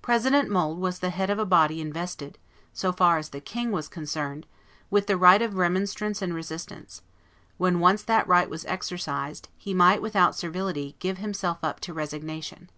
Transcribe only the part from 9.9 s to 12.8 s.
without servility, give himself up to resignation.